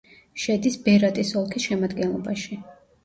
შედის 0.45 0.77
ბერატის 0.87 1.33
ოლქის 1.41 1.67
შემადგენლობაში. 1.69 2.63